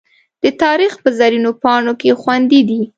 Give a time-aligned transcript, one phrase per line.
[0.43, 2.81] د تاریخ په زرینو پاڼو کې خوندي دي.